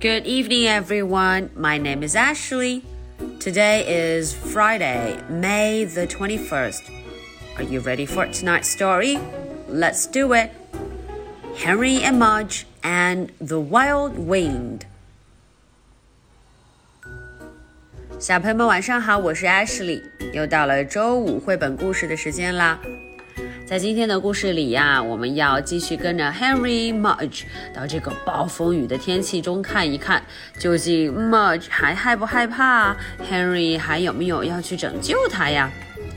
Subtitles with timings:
[0.00, 1.50] Good evening, everyone.
[1.56, 2.82] My name is Ashley.
[3.40, 6.90] Today is Friday, May the 21st.
[7.56, 9.18] Are you ready for tonight's story?
[9.68, 10.50] Let's do it.
[11.56, 14.86] Henry and Mudge and the Wild Wind.
[18.18, 20.02] 小朋友们晚上好，我是 Ashley，
[20.32, 22.80] 又到了周五绘本故事的时间啦。
[23.70, 27.42] 在今天的故事里呀，我们要继续跟着 Henry Mudge
[27.74, 30.22] 到这个暴风雨的天气中看一看，
[30.58, 32.96] 究竟 Mudge 还害不害怕？
[33.30, 35.70] Henry 还有没有要去拯救他呀？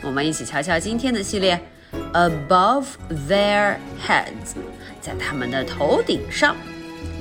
[0.04, 1.60] 我们一起瞧瞧今天的系列，
[2.14, 2.86] Above
[3.28, 4.56] their heads，
[5.02, 6.56] 在他们的头顶上。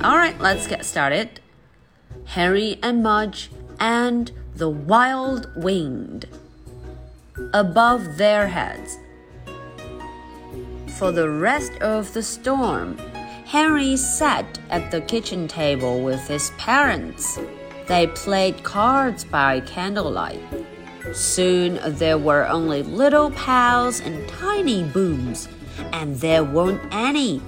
[0.01, 1.27] All right, let's get started.
[2.25, 3.47] Henry and Mudge
[3.79, 6.25] and the Wild Wind.
[7.53, 8.97] Above their heads
[10.98, 12.96] for the rest of the storm.
[13.44, 17.38] Henry sat at the kitchen table with his parents.
[17.86, 20.40] They played cards by candlelight.
[21.12, 25.48] Soon there were only little pals and tiny booms,
[25.92, 27.42] and there weren't any.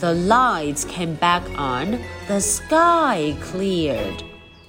[0.00, 4.22] The lights came back on, the sky cleared,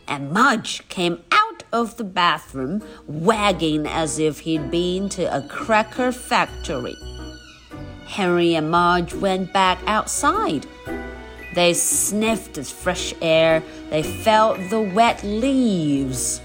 [0.08, 6.12] and Mudge came out of the bathroom, wagging as if he'd been to a cracker
[6.12, 6.96] factory.
[8.14, 10.68] Henry and Mudge went back outside.
[11.56, 16.40] They sniffed the fresh air, they felt the wet leaves.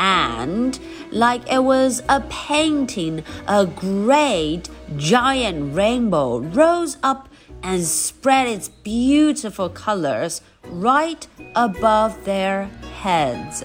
[0.00, 0.76] And,
[1.12, 7.28] like it was a painting, a great giant rainbow rose up
[7.62, 12.64] and spread its beautiful colors right above their
[13.00, 13.64] heads.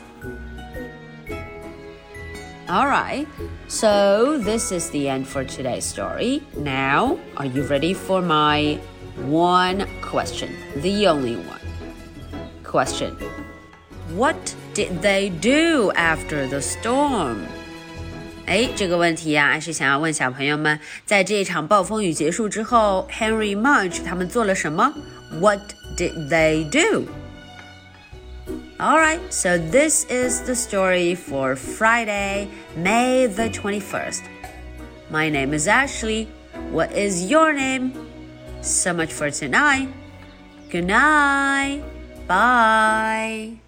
[2.71, 3.27] All right,
[3.69, 6.43] so this is the end for today's story.
[6.57, 8.79] Now, are you ready for my
[9.25, 10.51] one question?
[10.83, 11.61] The only one.
[12.65, 13.17] Question
[14.15, 17.39] What did they do after the storm?
[18.47, 24.93] 哎，这个问题呀、啊，是想要问小朋友们，在这一场暴风雨结束之后，Henry Mudge 他们做了什么？
[25.41, 25.61] What
[25.97, 27.06] did they do?
[28.81, 34.28] Alright, so this is the story for Friday, May the 21st.
[35.12, 36.25] My name is Ashley.
[36.72, 37.94] What is your name?
[38.64, 39.88] So much for tonight.
[40.72, 41.84] Good night.
[42.25, 43.61] Bye.